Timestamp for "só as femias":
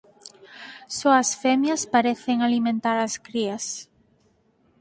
0.97-1.83